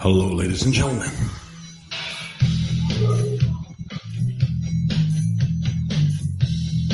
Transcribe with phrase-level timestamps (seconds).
[0.00, 1.10] Hello, ladies and gentlemen.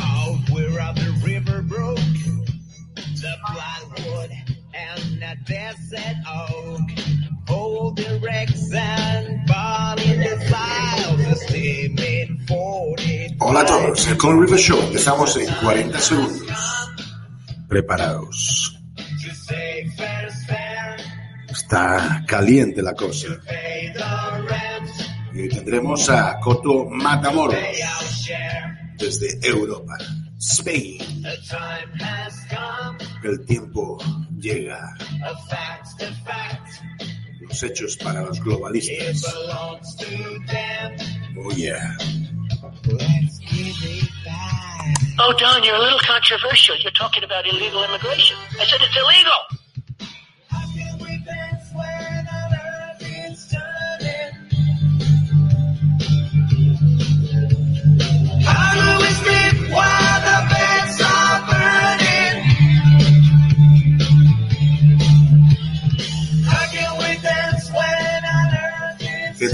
[0.00, 1.98] Out where up the river broke,
[2.96, 4.30] the plywood
[4.72, 6.80] and that desert oak,
[7.46, 13.36] hold the wrecks and falling the the steaming 40.
[13.38, 14.80] Hola a todos, el Colin River Show.
[14.80, 16.88] Empezamos en 40 segundos.
[17.68, 18.74] Preparaos.
[21.74, 23.26] Está caliente la cosa.
[25.32, 27.58] Y tendremos a Coto Matamoros
[28.96, 29.94] desde Europa,
[30.38, 30.98] Spain.
[33.24, 33.98] El tiempo
[34.38, 34.94] llega.
[37.40, 39.34] Los hechos para los globalistas.
[41.36, 41.96] Oh yeah.
[45.18, 46.76] Oh, Don, you're a little controversial.
[46.78, 48.36] You're talking about illegal immigration.
[48.60, 49.33] I said it's illegal.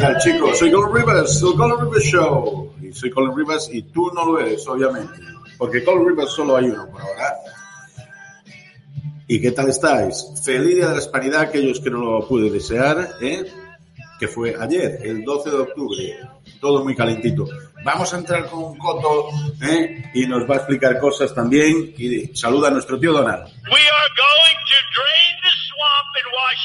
[0.00, 0.58] Tal chicos?
[0.58, 2.74] Soy Colin Rivers, el Colin Rivers Show.
[2.82, 5.20] Y soy Colin Rivers y tú no lo eres, obviamente.
[5.58, 7.36] Porque Colin Rivers solo hay uno por ahora.
[9.28, 10.26] ¿Y qué tal estáis?
[10.42, 13.44] Feliz Día de la Hispanidad, aquellos que no lo pude desear, ¿eh?
[14.18, 16.18] que fue ayer, el 12 de octubre.
[16.60, 17.48] Todo muy calentito.
[17.82, 19.30] Vamos a entrar con Coto
[19.62, 20.10] ¿eh?
[20.12, 21.94] y nos va a explicar cosas también.
[21.96, 23.44] Y saluda a nuestro tío Donald.
[23.44, 24.59] We are going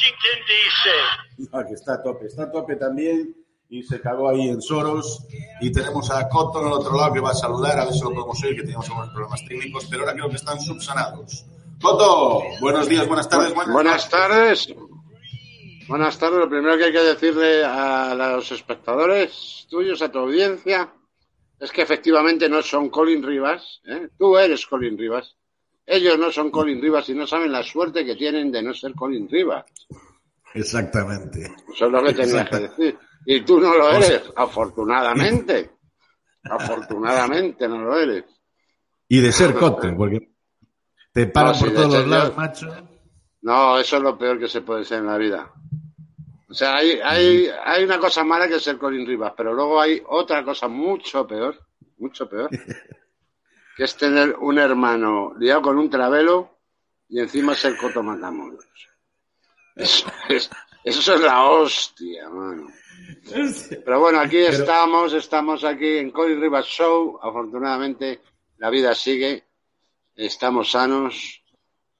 [0.05, 1.47] Washington, D.C.
[1.53, 3.35] Ah, que está a tope, está a tope también
[3.69, 5.25] y se cagó ahí en Soros.
[5.61, 8.01] Y tenemos a Coto en el otro lado que va a saludar, a ver si
[8.01, 11.45] lo podemos oír, que teníamos algunos problemas técnicos, pero ahora creo que están subsanados.
[11.81, 14.75] Coto, buenos días, buenas tardes, buenas, Buenas tardes.
[15.87, 16.39] Buenas tardes.
[16.39, 20.93] Lo primero que hay que decirle a los espectadores tuyos, a tu audiencia,
[21.59, 23.81] es que efectivamente no son Colin Rivas.
[23.85, 24.09] ¿eh?
[24.17, 25.35] Tú eres Colin Rivas.
[25.85, 28.93] Ellos no son Colin Rivas y no saben la suerte que tienen de no ser
[28.93, 29.65] Colin Rivas.
[30.53, 31.53] Exactamente.
[31.73, 32.97] Eso es lo que tenías que decir.
[33.25, 35.71] Y tú no lo eres, afortunadamente.
[36.43, 38.23] Afortunadamente no lo eres.
[39.07, 40.31] Y de ser Coto, porque
[41.11, 42.35] te paran No, por todos los lados, yo.
[42.35, 42.89] macho.
[43.41, 45.51] No, eso es lo peor que se puede ser en la vida.
[46.49, 49.79] O sea, hay, hay, hay una cosa mala que es ser Colin Rivas, pero luego
[49.79, 51.59] hay otra cosa mucho peor,
[51.97, 52.49] mucho peor,
[53.75, 56.57] que es tener un hermano liado con un travelo
[57.09, 58.65] y encima ser Coto Matamoros.
[59.75, 60.49] Eso es,
[60.83, 62.67] eso es la hostia, mano.
[63.83, 67.19] Pero bueno, aquí estamos, estamos aquí en Colin Rivas Show.
[67.21, 68.21] Afortunadamente,
[68.57, 69.43] la vida sigue,
[70.15, 71.43] estamos sanos.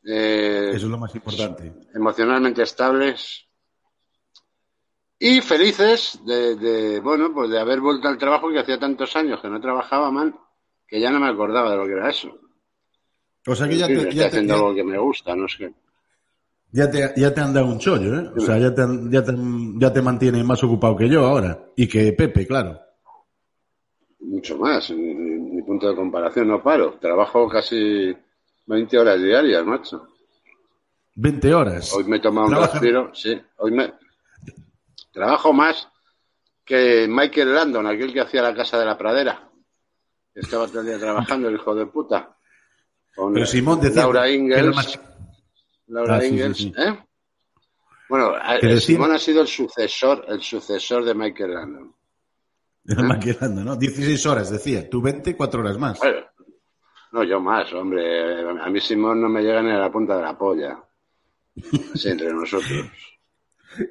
[0.05, 1.73] eh, Eso es lo más importante.
[1.93, 3.45] emocionalmente estables
[5.19, 9.39] y felices de, de, bueno pues de haber vuelto al trabajo que hacía tantos años
[9.41, 10.37] que no trabajaba man
[10.87, 12.37] que ya no me acordaba de lo que era eso
[13.47, 14.97] O sea que ya En fin, te, estoy ya te, haciendo ya, algo que me
[14.97, 15.73] gusta no sé
[16.71, 18.31] ya te, ya te han dado un chollo, ¿eh?
[18.35, 19.33] O sea, ya te, ya te,
[19.77, 21.57] ya te mantiene más ocupado que yo ahora.
[21.73, 22.77] Y que Pepe, claro.
[24.19, 28.13] mucho más mi punto de comparación no paro trabajo casi
[28.65, 30.07] 20 horas diarias macho
[31.15, 31.93] 20 horas.
[31.93, 33.93] hoy me he tomado un respiro sí hoy me
[35.11, 35.87] trabajo más
[36.65, 39.49] que Michael Landon aquel que hacía la casa de la pradera
[40.35, 42.35] estaba todo el día trabajando el hijo de puta
[43.15, 44.99] con Pero Simón decía Laura Ingalls más-
[45.87, 46.73] Laura Ah, sí, sí, Ingalls, sí.
[46.77, 46.99] ¿eh?
[48.09, 48.33] Bueno,
[48.79, 51.95] Simón ha sido el sucesor, el sucesor de Michael Landon.
[52.87, 53.75] Era maquilando, ¿no?
[53.75, 54.87] 16 horas, decía.
[54.87, 55.97] Tú 24 horas más.
[55.97, 56.19] Bueno,
[57.13, 58.41] no, yo más, hombre.
[58.59, 60.77] A mí Simón no me llega ni a la punta de la polla.
[61.93, 62.71] Así entre nosotros.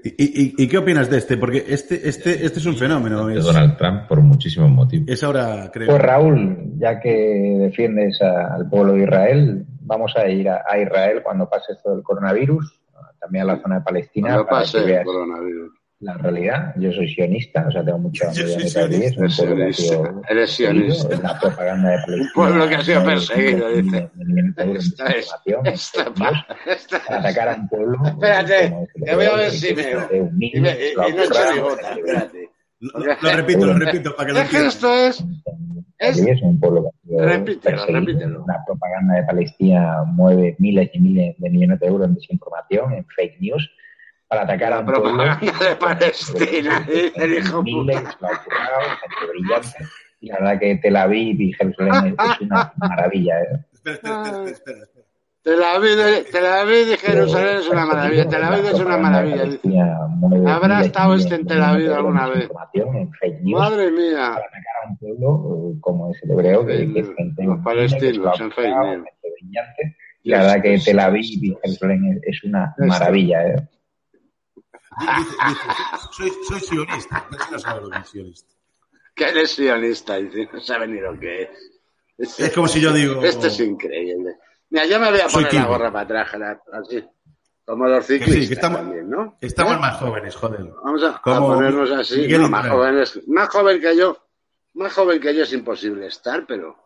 [0.05, 1.37] ¿Y, y, y qué opinas de este?
[1.37, 3.27] Porque este, este, este es un fenómeno.
[3.27, 5.09] de Es, Donald Trump por muchísimos motivos.
[5.09, 5.89] es ahora, creo.
[5.89, 10.79] Pues Raúl, ya que defiendes a- al pueblo de Israel, vamos a ir a, a
[10.79, 12.81] Israel cuando pase esto del coronavirus,
[13.21, 15.73] también a la zona de Palestina, Cuando para pase el coronavirus.
[16.05, 16.75] La realidad.
[16.77, 19.27] Yo soy sionista, o sea, tengo mucha Yo soy un sionista.
[19.37, 21.17] pueblo que ha sido Eres sionista.
[21.23, 22.31] la propaganda de Palestina.
[22.35, 24.11] pueblo que ha sido perseguido, dice.
[24.75, 25.35] Esta es,
[25.65, 26.47] esta, para
[27.09, 27.99] atacar a un pueblo.
[28.05, 28.75] Espérate,
[29.05, 32.51] que voy a ver si un Y, no espérate.
[32.81, 34.69] Lo, repito, lo repito, para que lo entiendan.
[34.69, 35.25] esto es,
[35.99, 38.45] es es un pueblo Repítelo, repítelo.
[38.47, 43.07] La propaganda de Palestina mueve miles y miles de millones de euros en desinformación, en
[43.07, 43.71] fake news,
[44.29, 45.03] para atacar a la un pueblo.
[45.13, 49.79] propaganda de Palestina, Miles, gente brillante.
[50.21, 53.41] Y la verdad que Tel Aviv y Jerusalén es, una maravilla.
[53.41, 53.65] ¿eh?
[53.73, 55.05] Espera, espera, espera, espera, espera.
[55.45, 55.99] Tel Aviv,
[56.33, 58.27] Tel Aviv y Jerusalén es una maravilla.
[58.27, 59.45] Tel Aviv es una maravilla.
[59.45, 59.61] dice.
[60.47, 62.49] ¿Habrá estado este en Tel Aviv alguna vez?
[63.43, 64.31] Madre mía.
[64.33, 68.41] Para atacar a un pueblo eh, como es el hebreo, que, es gente Los palestinos,
[68.41, 69.97] en gente brillante.
[70.23, 73.47] Y la verdad que Tel Aviv y Jerusalén es una maravilla.
[73.47, 73.69] ¿eh?
[75.01, 75.63] Dice, dice,
[76.13, 77.27] soy, soy sionista.
[77.31, 78.55] No no sabe lo que es sionista.
[79.15, 80.49] Que eres sionista, dice.
[80.53, 82.39] No sabe ni lo que es.
[82.39, 83.23] Es, como si yo digo.
[83.23, 84.37] Esto es increíble.
[84.71, 87.05] Mira, yo me voy a poner la gorra para atrás, así.
[87.65, 89.39] Como los Que ciclistas sí, que estamos, también, ¿no?
[89.41, 89.79] estamos ¿Eh?
[89.79, 90.65] más jóvenes, joder.
[90.85, 92.21] Vamos a, ponernos así.
[92.21, 94.19] Miguel No, más jóvenes, más joven que yo,
[94.75, 96.77] más joven que yo es imposible estar, pero,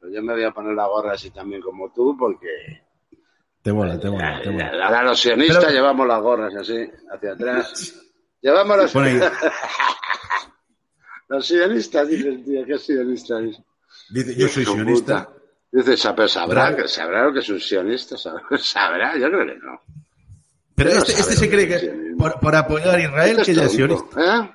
[0.00, 2.82] pero yo me voy a poner la gorra así también como tú, porque
[3.62, 4.70] Te mola, te mola, te mola.
[4.86, 7.94] ahora los sionistas Pero- llevamos las gorras así, hacia atrás.
[8.40, 9.20] Llevamos ahí.
[11.28, 13.60] los sionistas, dice el tío, ¿qué sionista es?
[14.10, 15.26] Dice, yo soy sionista.
[15.26, 15.38] puta.
[15.70, 19.26] Dice, "Sa- pero sabrá, Bra- que sabrá lo que es un sionista, sabrá, sabrá, yo
[19.28, 19.82] creo que no.
[20.74, 22.16] Pero este, este se que cree que sionismo.
[22.18, 24.20] por, por apoyar a Israel, Este que es sionista.
[24.20, 24.50] ¿eh?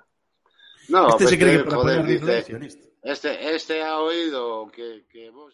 [0.89, 2.87] No, Este pues se cree que que, por joder, apoyar a Israel es sionista.
[3.03, 5.53] este, este ha oído que, que vos...